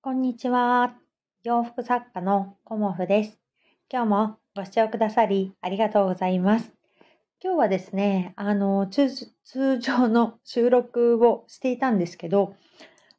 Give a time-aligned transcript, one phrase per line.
[0.00, 0.94] こんにちは。
[1.44, 3.38] 洋服作家のコモフです。
[3.92, 6.72] 今日もご視聴くださりありがとうございます。
[7.42, 9.08] 今日はですね、あの、通
[9.78, 12.54] 常の収録をしていたんですけど、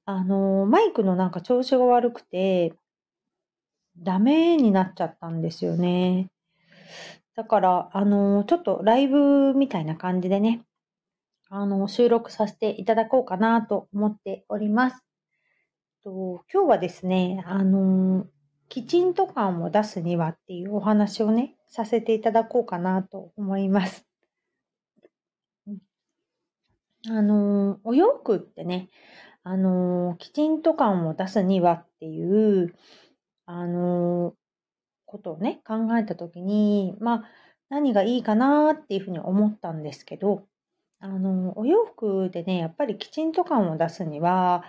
[0.05, 2.73] あの、マイクのなんか調子が悪くて、
[3.97, 6.27] ダメになっちゃったんですよね。
[7.35, 10.65] だから、あの、ちょっとライブみたいな感じでね、
[11.49, 15.03] あの、収録させていただこうかなと思っております。
[16.03, 18.27] と今日はですね、あの、
[18.69, 24.05] きちんと感を出すにはっていうお話をね、させていただこうかなと思います。
[27.07, 28.89] あの、お洋服ってね、
[29.43, 32.75] あの、きちんと感を出すにはっていう、
[33.47, 34.35] あの、
[35.05, 37.23] ことをね、考えたときに、まあ、
[37.69, 40.45] 何がいいかなっていうふうに思ったんですけど、
[41.01, 44.63] あの、お洋服でね、やっぱりきちんと感を出すには、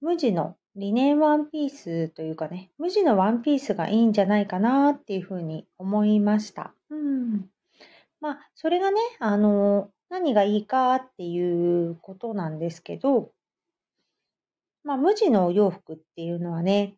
[0.00, 6.72] 無地のリネンワンピースというかね、無地のワンピースがいいんじゃないかなっていうふうに思いました。
[6.90, 7.50] うん。
[8.20, 13.32] まあ、それがね、あの、何がいいかっていうことなんですけど、
[14.84, 16.94] まあ、無地のお洋服っていうのはね、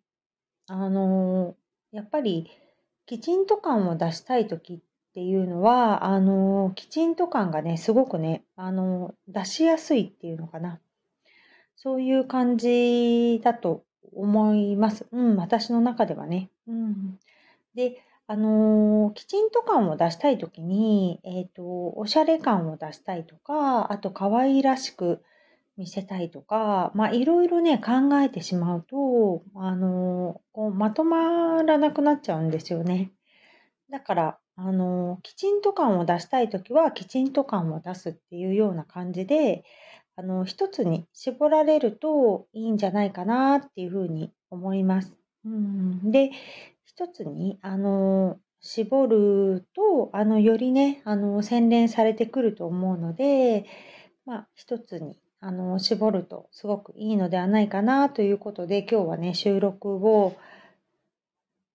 [0.67, 1.57] あの、
[1.91, 2.51] やっぱり
[3.07, 4.79] きちんと感を出したい時っ
[5.19, 10.79] ていうのは、あの、きちんと感がね、すごくね、あの、出しやすいっていうのかな。
[11.75, 13.83] そういう感じだと
[14.15, 15.07] 思います。
[15.11, 16.51] うん、私の中ではね。
[16.69, 17.19] うん。
[17.75, 21.65] で、あのー、きちんと感を出したいときに、えっ、ー、と、
[21.97, 25.25] おしゃれ感を出したいとか、あと可愛らしく
[25.77, 33.11] 見せたいとか、まあ、いろいろね、考えてしまうと、あのー、こうまとまらなくなっちゃうんですよね。
[33.91, 39.63] だから、あのきちんと感を出したいときは、きちんと感を出すっていうような感じで、
[40.17, 45.15] あの、一つに絞られるといいんじゃないかなっていうふうに思います。
[45.45, 46.33] うん、で、
[46.85, 53.65] 一つに、あの、絞ると、あの、よりね、あの、洗練されてくると思うので、
[54.27, 60.35] まあ、一つに、あの、絞るとすごくいいのではないかなということで、今日はね、収録を、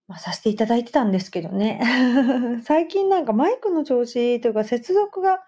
[0.06, 1.80] まあ、させていただいてたんですけどね。
[2.64, 5.42] 最近なんかマイクの調子というか接続が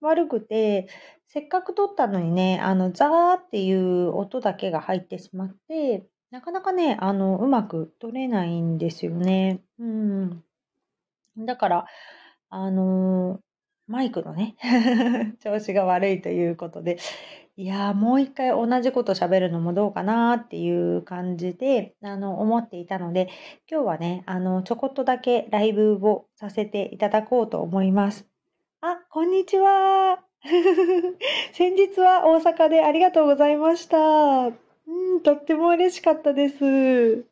[0.00, 0.88] 悪くて、
[1.28, 9.62] せっかく撮ったのにね、あの、ザーっていう音だけが入ってしまって、なかなかね、あの、うまく取れないんですよね。
[9.78, 10.44] うん。
[11.38, 11.86] だから、
[12.50, 13.40] あのー、
[13.86, 14.56] マイクのね
[15.42, 16.98] 調子が悪いということで、
[17.56, 23.28] いやー、もう一回同じこと喋るのもどうかなっていう感じで、あの、思っていたので、
[23.70, 28.26] 今日はね、あの、ちょこっとだけライブをさせていただこうと思います。
[28.80, 30.24] あ、こんにちは。
[31.52, 33.98] 先日は大阪でありがとうございました。
[33.98, 34.50] う
[35.18, 37.26] ん、とっても嬉しかったです。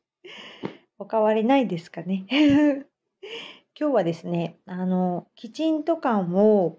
[0.98, 2.26] お変わりないですかね。
[3.74, 6.76] 今日はですね、あの、きちんと感を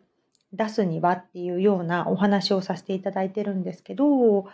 [0.53, 4.45] 出すにはっていうようなお話をさせていただいてるんですけど、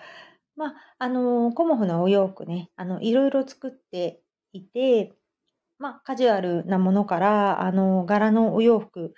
[0.55, 4.21] まあ、あの、コモフのお洋服ね、あの、いろいろ作って
[4.53, 5.13] いて、
[5.79, 9.13] まあ、カジュアルなものから、あの、柄のお洋服、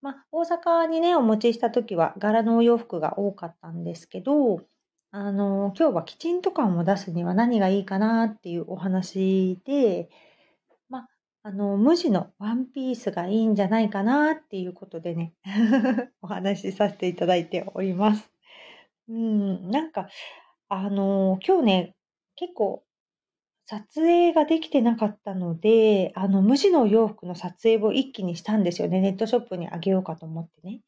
[0.00, 4.60] まあ、大阪にね、お持ちした時は柄のお洋服が多かったんですけど、
[5.12, 10.08] あの、今日はきちんと感を出すには何がいいかなっていうお話で、
[11.44, 15.34] あの、無地のワンピースがいいんじゃないかなっていうことでね
[16.22, 18.30] お話しさせていただいております。
[19.08, 20.08] うん、なんか、
[20.68, 21.96] あの、今日ね、
[22.36, 22.84] 結構
[23.66, 29.00] 撮影ができてなかったので、あの、無地のお洋服の撮影を一気にしたんですよね。
[29.00, 30.80] ネットショップにあげようかと思ってね。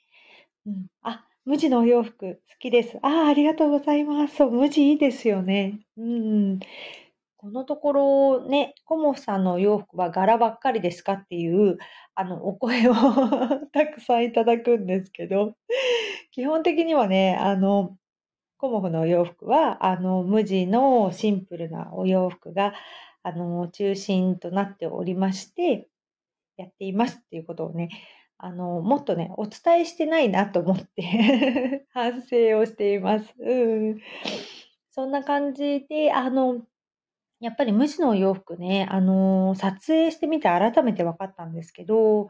[0.66, 0.86] うん。
[1.02, 2.98] あ、無地のお洋服好きです。
[3.02, 4.36] ああ、ありがとうございます。
[4.36, 5.80] そう、無地いいですよね。
[5.96, 6.60] うん。
[7.44, 11.76] このところね、コモフさんのお洋服は柄ばっかりですかっていう、
[12.14, 12.94] あの、お声を
[13.70, 15.54] たくさんいただくんですけど、
[16.30, 17.98] 基本的にはね、あの、
[18.56, 22.72] コモフのお洋服は、あの、無地のシンプルなお洋服が、
[23.22, 25.86] あの、中心となっておりまして、
[26.56, 27.90] やっていますっていうことをね、
[28.38, 33.34] あの、もっとね、お伝えしてないなと思って 反省をしています。
[33.38, 33.54] う
[33.92, 34.00] ん。
[34.92, 36.62] そんな感じで、あの、
[37.44, 42.28] やっぱり無地のお洋服ね、あの、撮影してみて改めて分かったんですけど、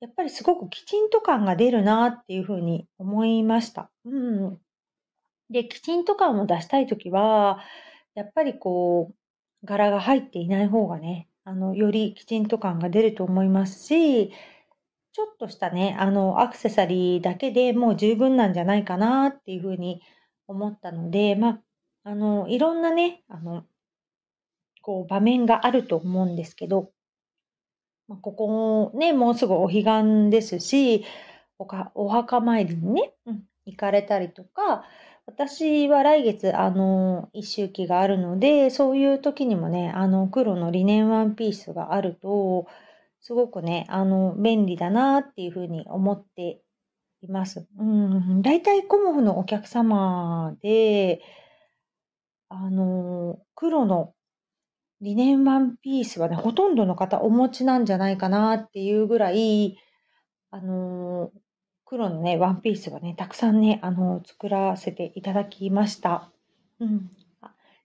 [0.00, 3.90] やっぱりすごくきちんと感が出るなっていうふうに思いました。
[4.06, 4.58] うん。
[5.50, 7.60] で、きちんと感を出したいときは、
[8.14, 20.00] やっぱりこう、柄が入っていない方がね、あの、よりきちんと感が出ると思いますし、ちょっとしたね、あの、アクセサリーだけでもう十分なんじゃないかなっていうふうに
[20.46, 21.62] 思ったので、まあ、
[22.04, 23.64] あの、いろんなね、あの、
[24.82, 26.90] こう、場面があると思うんですけど、
[28.08, 31.04] まあ、ここね、もうすぐお彼岸ですし、
[31.58, 34.84] おかお墓参りにね、うん、行かれたりとか、
[35.26, 42.66] 私は来月、あの、一周期があるので、そういう時にもね、あの、黒のリネンワンピースがあると、
[43.20, 46.60] すごくね、あの、便利だなっていうふうに思って
[47.22, 47.66] います。
[47.78, 51.22] うん、大体コモフのお客様で、
[52.48, 54.14] あの、黒の
[55.02, 59.76] リネンワンピースはね、ほとんどの方お持ちなんじゃないかなっていうぐらい、
[60.52, 61.32] あの、
[61.84, 66.30] 黒のね、ワンピースがね、たくさんね、あの、作らせていただきました。
[66.78, 67.10] うん。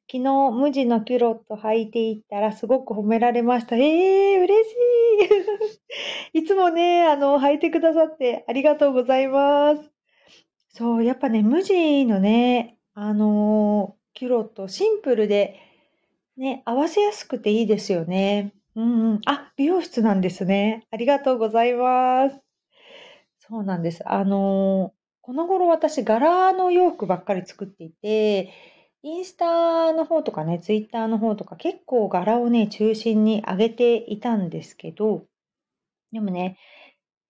[0.09, 3.75] 昨日、無地のキュロット履いていったらすごく褒められました。
[3.75, 4.73] ええー、嬉し
[6.33, 6.39] い。
[6.39, 9.91] いつもね、あの、履いてくださってありがとうございます。
[10.69, 15.59] そう、やっぱね、無地のね、あの、キュロット、シンプルで、
[16.37, 18.53] ね、合わせやすくていいですよね。
[18.75, 19.21] うんうん。
[19.25, 20.83] あ、美容室なんですね。
[20.91, 22.39] ありがとうございます。
[23.39, 24.07] そうなんです。
[24.07, 28.53] あの、この頃私、柄の洋服ばっかり作っていて、
[29.03, 35.25] インスタの方とかね、ツイッターの方とか結構柄をね、中心に上げていたんですけど、
[36.11, 36.57] でもね、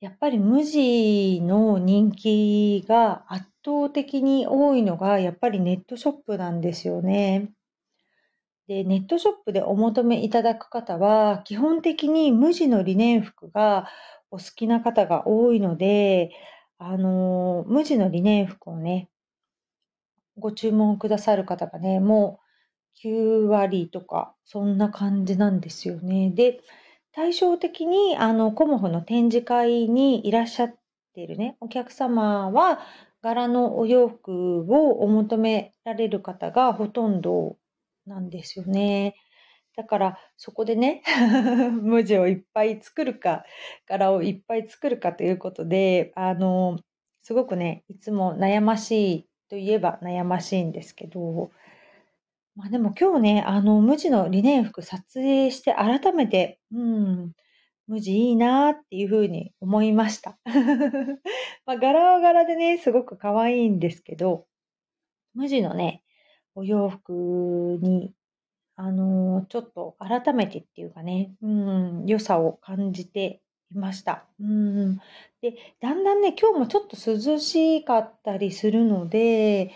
[0.01, 7.51] やっぱり無地の人気が圧倒的に多いのが、やっぱりネットショップなんですよね。
[8.67, 13.87] で、ネットショップでお求めいただく方は、基本的に無地のリネン服が
[14.29, 16.31] お好きな方が多いので、
[16.77, 19.09] あの、無地のリネン服をね、
[20.37, 22.39] ご注文くださる方がね、も
[23.03, 26.29] う9割とか、そんな感じなんですよね。
[26.31, 26.59] で、
[27.13, 30.75] 対照的に、あの、コモフの展示会にいらっしゃっ
[31.13, 32.79] ているね、お客様は、
[33.21, 37.57] 柄のお洋服をお求められる方がほとんど
[38.07, 39.15] なんですよね。
[39.75, 41.03] だからそこでね
[41.83, 43.43] 無地をいっぱい作るか
[43.87, 46.79] 柄をいっぱい作るかということであの
[47.21, 51.51] すごくねいつも悩ましいといえば悩ましいんですけど、
[52.55, 57.33] まあでも今日ね、あの、無地のリネン服撮影して改めて、うん、
[57.87, 60.37] 無地いいなっていうふうに思いました。
[61.65, 64.47] まあ柄は柄でね、すごく可愛いんですけど、
[65.33, 66.03] 無地のね、
[66.57, 67.11] お洋服
[67.81, 68.13] に、
[68.75, 74.25] あのちょっと改めてっていうかね、うん、良さを感じていました。
[74.39, 74.97] うん。
[75.41, 79.71] で、だんだんね、今日もちょっと涼しかったりするので、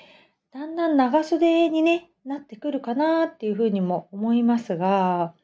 [0.51, 5.35] だんだん長袖にね、なってくるかなっていうふうにも思いますが、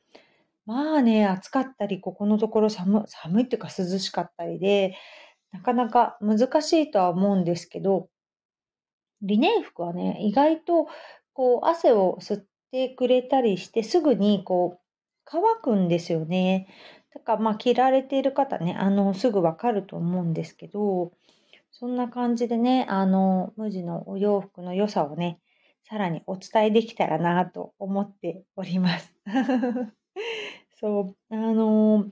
[0.66, 4.95] まあね、暑かったり、ここのところ寒寒いっていうか涼しかったりで、
[5.51, 8.10] なかなか難しいとは思うんですけど、
[9.22, 10.88] リネン服はね、意外と
[11.38, 14.80] こう汗を吸ってくれたりして、すぐにこう
[15.24, 16.68] 乾くんですよね。
[17.13, 21.12] だからまあ着られている方ね、あの、すぐわかると思うんですけど、
[21.69, 25.39] そんな感じでね、あの、無地のお洋服の良さをね、
[25.84, 29.13] さらにお伝えできたらなと思っております。
[30.82, 32.08] そう、あの、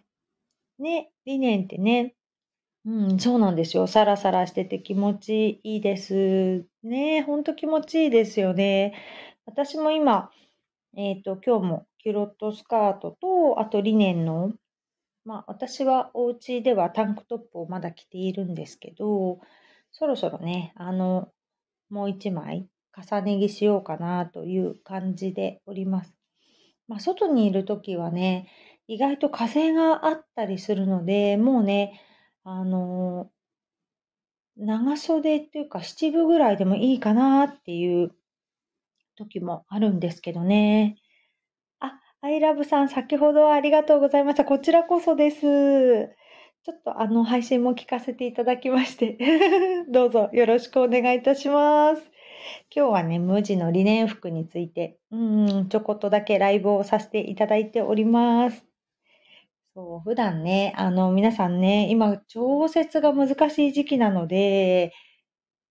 [0.77, 2.13] ね、リネンってね、
[2.85, 3.87] うん、そうなんですよ。
[3.87, 6.65] サラサラしてて気持ちいいです。
[6.83, 8.93] ね、ほんと気持ちいいですよね。
[9.45, 10.29] 私も今、
[10.95, 14.53] えっ、と、今日もキュロットスカートと、あとリネンの
[15.25, 19.39] まあ、私はお家ではタンクトップをまだ着ているんですけど、
[19.91, 21.29] そろそろね、あの、
[21.89, 26.13] もう一枚重ね着しようかなという感じでおります。
[26.87, 28.47] まあ、外にいるときはね、
[28.87, 31.99] 意外と風があったりするので、もうね、
[32.47, 33.31] あの、
[34.55, 38.11] 長袖っていうか七分ぐらいでもいいかなっていう
[39.17, 40.95] 時もあるんですけどね。
[41.79, 44.45] あアイラブさん、先ほどはありがとうございました。
[44.45, 45.41] こちらこそです。
[45.41, 49.17] ちょっとあの配信も聞かせていただきまして
[49.89, 52.11] どうぞよろしくお願いいたします。
[52.75, 55.17] 今日はね、無地のリネン服について、う
[55.61, 58.64] ん、ちょこっとだけライブをさせていただいております。
[59.75, 64.93] そう、普段ね、あの、皆さんね、今、調節が難しい時期なので、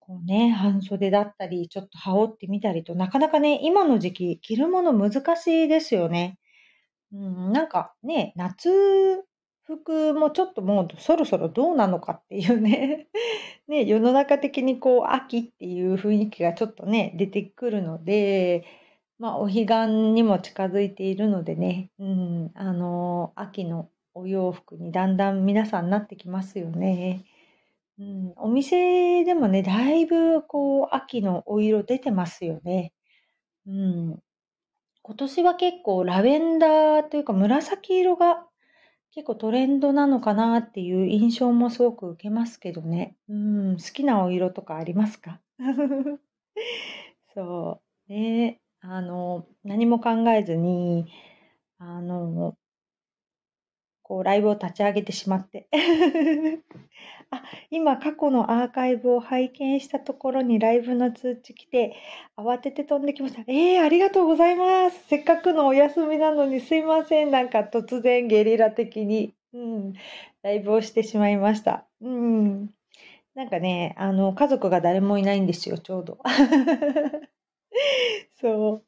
[0.00, 6.38] こうね、半袖だったり、ちょっと羽織ってみたりと、なかなかね、今の時期、着るもの難しいですよね。
[7.12, 8.70] うん、なんかね、夏
[9.64, 13.08] 服もちょっともうそろそろどうなのかっていうね
[13.68, 18.64] ね、世の中的にこう秋っていう雰囲気がちょっとね、出てくるので、
[19.18, 27.24] まあお彼岸にも近づいているのでね、うん、あの、秋のお洋服にだんだん皆さんなってきますよね。
[27.98, 32.92] うん、お店でもね、だいぶこう、秋のお色出てますよね。
[33.66, 34.20] うん。
[35.02, 38.46] 今年は結構ラベンダーというか紫色が
[39.12, 43.16] 結構トレンドなのかなっていう印象もすごく受けますけどね。
[43.28, 45.40] うん、好きなお色とかありますか？
[47.34, 48.12] そう。
[48.12, 51.06] ねあの、何も考えずに、
[51.78, 52.56] あの、
[54.04, 55.66] こう、ライブを立ち上げてしまって。
[57.30, 61.96] あ、今、過去のアーカイブを拝見したところにライブの通知来て、
[62.36, 63.40] 慌てて飛んできました。
[63.48, 65.08] えー、ありがとうございます。
[65.08, 67.30] せっかくのお休みなのにすいません。
[67.30, 69.92] なんか突然ゲリラ的に、うん、
[70.42, 71.86] ライブをしてしまいました。
[72.02, 72.70] うん。
[73.34, 76.18] なんかね、あの、家族が誰もいないんですよ、ちょうど。
[78.40, 78.84] そう。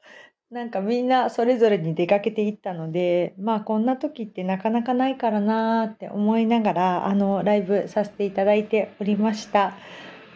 [0.57, 9.75] なんかみんなそれぞれに出かけていったので、まあこんな時ってなかなかないからなーって思いながら、あの、ライブさせていただいておりました。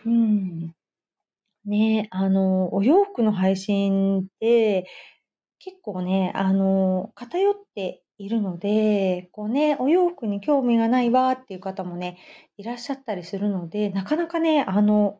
[0.04, 0.74] うん。
[1.64, 4.86] ねあの、お洋服の配信って
[5.58, 12.18] 結構ね、あの、偏っているので、こうね、お洋服に興味がないわっていう方もね、
[12.58, 15.18] いらっしゃったりするので、なかなかね、あの、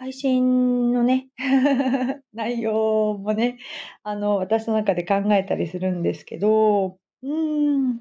[0.00, 1.28] 配信のね
[2.32, 3.58] 内容もね、
[4.02, 8.00] あの、私の中で考えたりするんですけど、うん。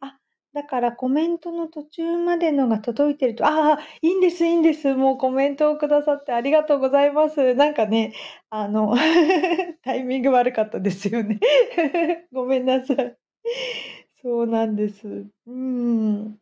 [0.00, 0.18] あ、
[0.54, 4.94] だからコメントの途中までのが届いてると、ああ、いいんです、いいんです。
[4.94, 7.54] もうコメントをくださってありがとうございます。
[7.54, 8.14] なんかね、
[8.48, 8.94] あの
[9.84, 11.38] タイミング悪かったですよね
[12.32, 13.16] ごめんなさい。
[14.22, 15.26] そうなんです。
[15.46, 16.38] うん。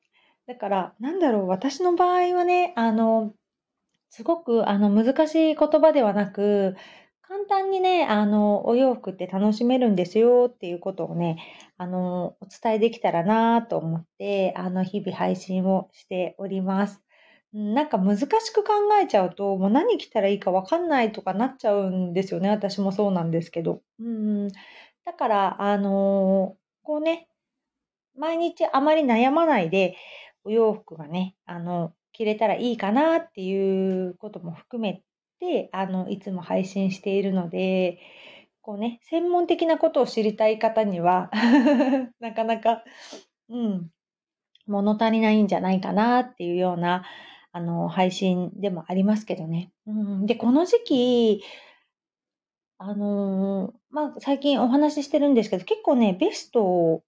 [0.46, 3.34] だから、なんだろう、私の場合はね、あの、
[4.16, 6.76] すごく、あの、難しい言葉ではなく、
[7.20, 11.38] 簡単にね、あの、お洋服って楽しめるんですよっていうことをね、
[11.78, 17.02] あの、お伝えできたらなと思って、あの、日々配信をしております。
[17.52, 22.50] なんか難しく考えちゃうと、もう何着たらいいかわかんないとかなっちゃうんですよね。
[22.50, 23.82] 私もそうなんですけど。
[23.98, 24.48] うん。
[25.04, 27.26] だから、あのこうね、
[28.16, 29.96] 毎日あまり悩まないで、
[30.44, 35.02] お洋服がね、あの、着れたらいいかなっていうことも含め
[35.40, 37.98] て、あの、いつも配信しているので、
[38.62, 41.30] こうね、専門的なことを知りたい方には
[42.20, 42.82] なかなか、
[43.50, 43.90] うん、
[44.66, 47.04] 物足りないんじゃないかなっていうような、
[47.52, 49.70] あの、配信でもありますけどね。
[49.86, 51.44] うん、で、この時期、
[52.78, 57.02] あのー、まあ、最近お話ししてるんですけど、結構ね、ベストを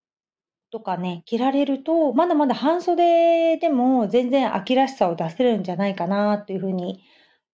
[0.70, 7.02] とかね、着られると、まだまだ半袖でも全然秋らしさを出せるんじゃないかなというふうに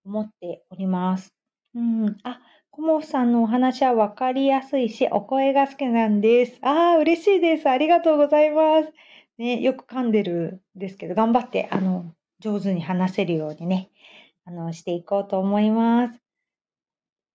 [0.04, 1.34] 思っております。
[1.74, 2.16] うん。
[2.24, 2.40] あ、
[2.70, 6.58] コモフさんのお話は分かりやすいし、お声が好きなんです。
[6.62, 7.68] ああ、嬉しいです。
[7.68, 8.92] ありがとうございます。
[9.38, 13.90] ね、よく噛んでるんですけど、頑張って、あの、上手に話せるようにね、
[14.44, 16.20] あの、していこうと思います。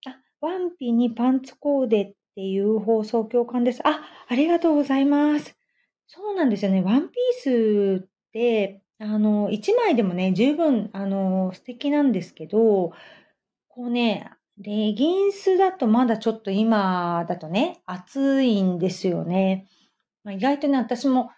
[0.05, 3.81] あ、ワンピにパンツコーデっていう放送共感です。
[3.88, 5.57] あ、ありがとうございます。
[6.08, 6.82] そうなんですよね。
[6.82, 12.94] ワンピースって、あの、1枚でもね、十分、あの、素敵なんですけど、
[13.68, 19.68] こうね、レギンスだとまだちょっと今だとね、暑いんですよね。
[20.24, 21.32] まあ、意外とね、私も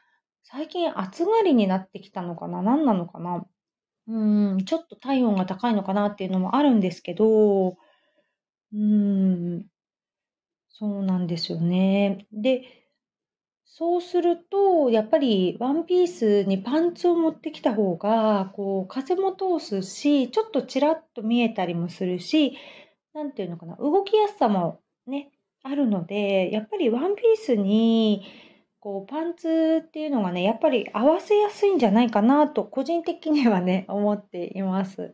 [0.44, 3.46] 最近暑がりになってきたのかな何なのかな
[4.08, 7.78] うん、ちょっと体温が高いのかなっていうのもあるんですけど、
[8.74, 9.66] うん、
[10.70, 12.26] そうなんですよね。
[12.32, 12.64] で、
[13.72, 22.58] そうすると、やっぱりワンピースにパンツを持ってきた方が、こう、風も通すし、ちょっとちらっと見えたりもするし、
[23.14, 28.24] なんていうのかな、動きやすさもね、あるので、やっぱりワンピースに、
[28.80, 35.14] こう、パンツっていうのがね、やっぱり合わせやすいんじゃないかなと、個人的にはね、 思っています。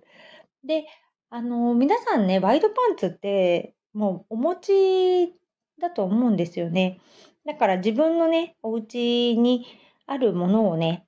[0.64, 0.86] で、
[1.30, 5.36] あの、皆さんね、ワイドパンツって、もうお持ち
[5.80, 7.02] だと思うんですよね。
[7.46, 9.66] だから自分のね、お家に
[10.08, 11.06] あるものをね、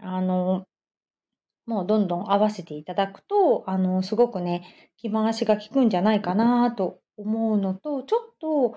[0.00, 0.66] あの、
[1.66, 8.76] もうどんどん合わせていただくと、あの、すごくね、着回しが効くんじゃないかなと思うのと、ちょっと、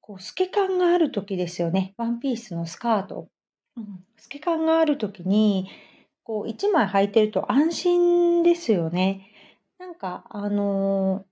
[0.00, 1.94] こう、透け感がある時ですよね。
[1.96, 3.28] ワンピースのスカート。
[3.76, 5.68] うん、透け感がある時に、
[6.24, 9.30] こう、一枚履いてると安心ですよね。
[9.78, 11.24] なんか、あの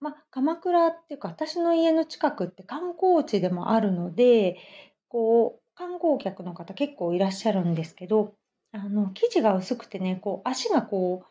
[0.00, 4.56] ま、鎌倉っていうか、私の家の近くって観光地でもあるので、
[5.08, 8.34] こう、観光客の方結構いらっしゃるんですけど、
[8.72, 11.26] あの、生地が薄くてね、こう、足がこう、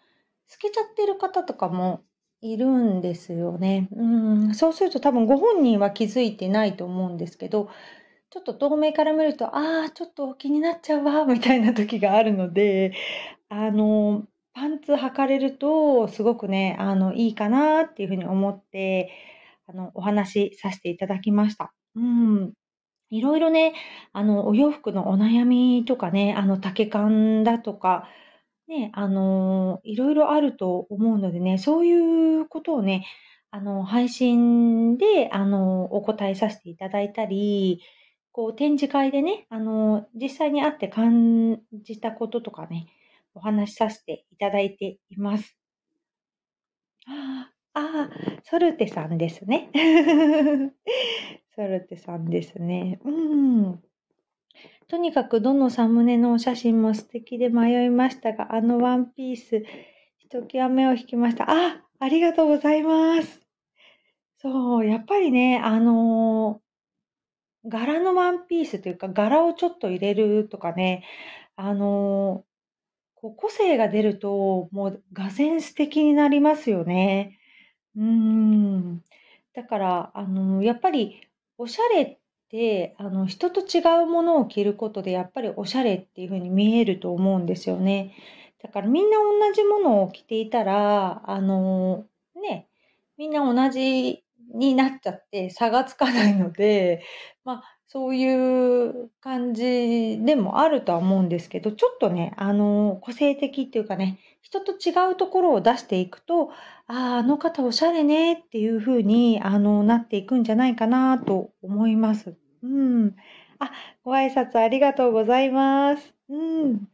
[0.52, 2.02] 透けちゃってる方とかも
[2.42, 3.88] いるんですよね。
[3.96, 4.04] う
[4.50, 7.70] ん、そうすると多分ご本人は気づいてないと思うんですけど、
[8.32, 12.94] ちょっと遠目から見ると、ああ、ちょっと気になっちゃうわ、みたいな時があるので、
[13.50, 14.26] あの、
[14.58, 19.12] パンツ履かれると、すごくね、あの、いいかなっていうふうに思って、
[19.68, 21.76] あの、お話しさせていただきました。
[21.96, 22.54] うん。
[23.12, 23.76] いろいろね、
[24.14, 28.10] あの、お洋服のお悩みとかね、あの、丈感だとか、
[28.68, 33.06] ね、あの、いろいろあると思うのでね、そういうことをね、
[33.52, 37.82] あの、配信で、あの、お答えさせていただいたり、
[38.32, 42.88] こう、展示会でね、あの、実際に会って感じたこととかね、
[43.38, 45.58] お話しさせていただいています。
[47.08, 48.10] ああ、
[48.44, 49.70] ソルテさんですね。
[51.56, 53.00] ソルテさんですね。
[53.04, 53.84] うん。
[54.88, 59.64] とにかくどのサムネのお写真も素敵で迷いましたが、あのワンピース、
[60.18, 61.46] ひときわ目を引きました。
[61.48, 63.42] あ、ありがとうございます。
[64.38, 71.04] そう、やっぱりね、あのー、柄のワンピースというか、柄をちょっと入れるとかね、
[71.56, 72.47] あのー、
[73.22, 77.40] こう個性が出ると、もう、がぜん素敵になりますよね。
[77.96, 79.04] うーん。
[79.56, 81.22] だから、あの、やっぱり、
[81.58, 82.18] おしゃれっ
[82.50, 88.14] て、あの、人と違うものを着ることで、やっぱりおしゃれっていう風に見えると思うんですよね。
[88.64, 92.06] だからみんな同じものを着ていたら、あの、
[92.42, 92.68] ね、
[93.18, 97.04] みんな同じになっちゃって差がつかないので、
[97.44, 106.52] まあ、そういう感じでもあるとは思うんですけど、ちょっとね、あの、個性的っていうかね、人と違うところを出していくと、
[106.88, 112.36] ああ、あの方おしゃれねっていう風に、あの、なっていくんじゃないかなと思います。
[112.62, 113.16] うん。
[113.60, 113.72] あ、
[114.04, 116.14] ご挨拶ありがとうございます。
[116.30, 116.88] うん。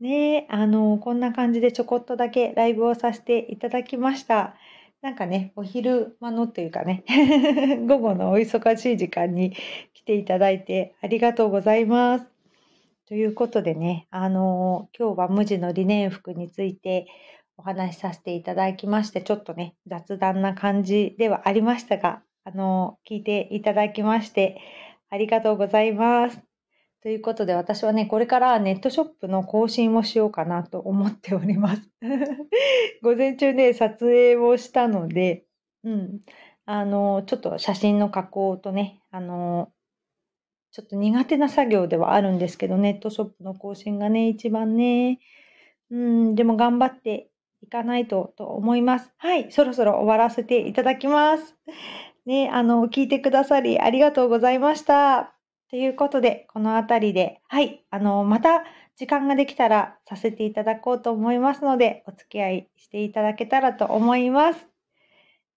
[0.00, 4.54] ねあの、こんな感じでちょこっとだけライブをさせていただきました。
[5.02, 7.04] なんかね、お昼間のっていうかね、
[7.88, 9.56] 午後のお忙しい時間に
[10.00, 12.26] 来ていただいてありがとうございます。
[13.06, 17.06] ということでね、あの今日は無地のリネン服について
[17.58, 24.58] お話しさせていただきまして、ちょっとね、雑談な感じではありましたが、あの聞いていただきまして
[25.10, 26.40] ありがとうございます。
[27.02, 31.82] ということで私はね、これからネットショップの更新をしようかなと思っております。
[33.02, 35.44] 午前中ね、撮影をしたので、
[35.84, 36.20] うん。
[36.64, 39.72] あの、ちょっと写真の加工とね、あの、
[40.72, 45.18] ちょっと苦手な作業ではあるんですけど、ネットショップの更新がね、一番ね、
[45.90, 47.30] うん、でも頑張って
[47.62, 49.12] いかないとと思います。
[49.18, 51.56] はい、そろそろ終わらせていただきます。
[52.26, 55.34] ね、あの、聞いてくださりありがとうございました。
[55.70, 58.64] ということで、このあたりで、はい、あの、また
[58.96, 64.68] 時間ができたらさせていただこうと思いますので、お付き合いしていただけたらと思います。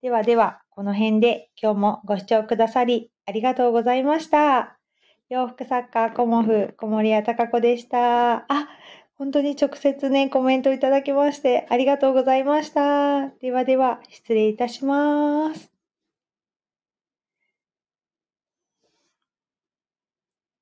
[0.01, 4.82] ではでは、この辺で今日もご視聴くださりありがとうございました。
[5.33, 8.45] 洋服作家コモフ小森屋隆子でした。
[8.53, 8.69] あ、
[9.17, 13.29] 本当に直接ね、コメントいただきましてありがとうございました。
[13.39, 15.72] ではでは、失礼いたします。